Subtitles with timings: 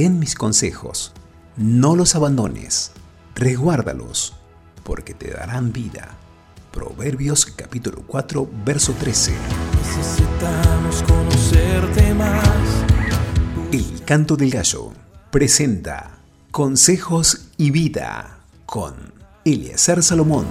[0.00, 1.12] Retén mis consejos,
[1.58, 2.92] no los abandones,
[3.34, 4.32] resguárdalos,
[4.82, 6.16] porque te darán vida.
[6.72, 9.34] Proverbios capítulo 4, verso 13.
[9.76, 12.66] Necesitamos conocerte más.
[13.72, 14.90] El canto del gallo
[15.30, 16.12] presenta
[16.50, 18.94] Consejos y Vida con
[19.44, 20.46] Eliezer Salomón.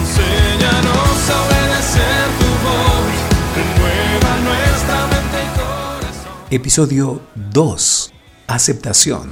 [0.00, 3.12] Enséñanos a obedecer tu voz.
[3.54, 6.32] Renueva nuestra mente y corazón.
[6.50, 7.20] Episodio
[7.52, 8.12] 2.
[8.46, 9.30] Aceptación.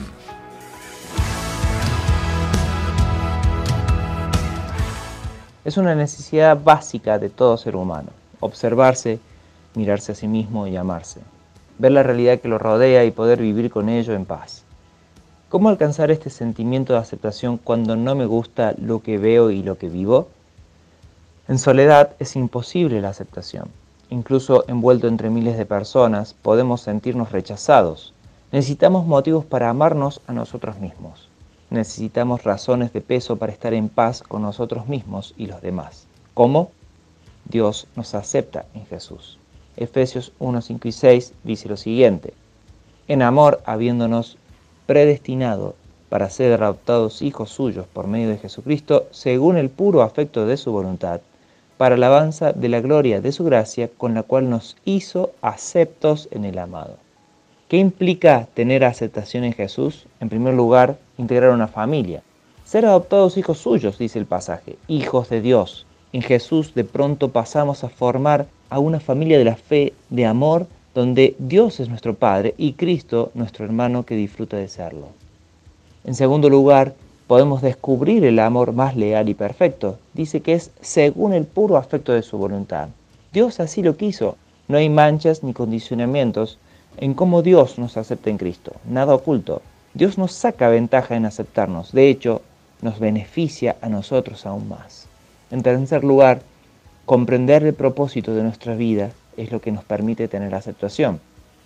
[5.67, 8.09] Es una necesidad básica de todo ser humano,
[8.41, 9.21] observarse,
[9.75, 11.21] mirarse a sí mismo y amarse,
[11.79, 14.63] ver la realidad que lo rodea y poder vivir con ello en paz.
[15.51, 19.77] ¿Cómo alcanzar este sentimiento de aceptación cuando no me gusta lo que veo y lo
[19.77, 20.29] que vivo?
[21.49, 23.69] En soledad es imposible la aceptación.
[24.09, 28.12] Incluso envuelto entre miles de personas podemos sentirnos rechazados.
[28.53, 31.33] Necesitamos motivos para amarnos a nosotros mismos
[31.73, 36.07] necesitamos razones de peso para estar en paz con nosotros mismos y los demás.
[36.35, 36.71] ¿Cómo?
[37.47, 39.39] Dios nos acepta en Jesús.
[39.77, 42.35] Efesios 1, 5 y 6 dice lo siguiente.
[43.09, 44.37] En amor, habiéndonos
[44.87, 45.75] predestinado
[46.09, 50.73] para ser adoptados hijos suyos por medio de Jesucristo, según el puro afecto de su
[50.73, 51.23] voluntad,
[51.79, 56.45] para alabanza de la gloria de su gracia, con la cual nos hizo aceptos en
[56.45, 56.97] el amado.
[57.73, 60.05] ¿Qué implica tener aceptación en Jesús?
[60.21, 62.23] En primer lugar, integrar una familia.
[62.67, 65.87] Ser adoptados hijos suyos, dice el pasaje, hijos de Dios.
[66.13, 70.67] En Jesús de pronto pasamos a formar a una familia de la fe, de amor,
[70.95, 75.07] donde Dios es nuestro Padre y Cristo nuestro hermano que disfruta de serlo.
[76.05, 76.93] En segundo lugar,
[77.27, 79.99] podemos descubrir el amor más leal y perfecto.
[80.13, 82.89] Dice que es según el puro afecto de su voluntad.
[83.33, 84.37] Dios así lo quiso.
[84.69, 86.59] No hay manchas ni condicionamientos,
[86.97, 89.63] en cómo Dios nos acepta en Cristo, nada oculto.
[89.95, 92.43] Dios nos saca ventaja en aceptarnos, de hecho,
[92.81, 95.07] nos beneficia a nosotros aún más.
[95.51, 96.43] En tercer lugar,
[97.05, 101.21] comprender el propósito de nuestra vida es lo que nos permite tener aceptación.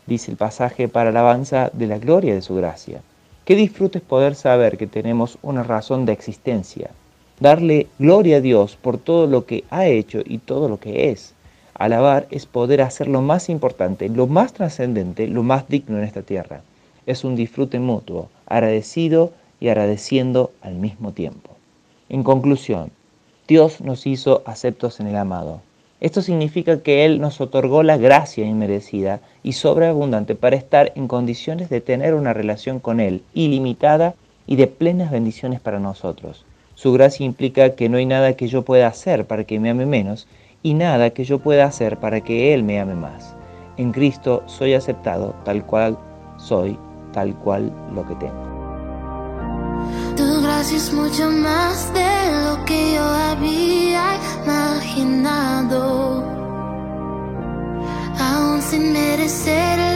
[0.06, 3.01] Dice el pasaje para alabanza de la gloria de su gracia.
[3.45, 6.91] Qué disfrute es poder saber que tenemos una razón de existencia,
[7.39, 11.33] darle gloria a Dios por todo lo que ha hecho y todo lo que es.
[11.79, 16.23] Alabar es poder hacer lo más importante, lo más trascendente, lo más digno en esta
[16.23, 16.63] tierra.
[17.05, 21.51] Es un disfrute mutuo, agradecido y agradeciendo al mismo tiempo.
[22.09, 22.91] En conclusión,
[23.47, 25.61] Dios nos hizo aceptos en el amado.
[26.01, 31.69] Esto significa que Él nos otorgó la gracia inmerecida y sobreabundante para estar en condiciones
[31.69, 34.15] de tener una relación con Él ilimitada
[34.47, 36.45] y de plenas bendiciones para nosotros.
[36.75, 39.87] Su gracia implica que no hay nada que yo pueda hacer para que me ame
[39.87, 40.27] menos
[40.66, 43.37] y nada que yo pueda hacer para que Él me ame más.
[43.77, 45.97] En Cristo soy aceptado tal cual
[46.38, 46.77] soy,
[47.12, 48.34] tal cual lo que tengo.
[50.16, 52.10] Tu gracia es mucho más de
[52.44, 56.25] lo que yo había imaginado.
[58.19, 59.96] Aún sin merecerla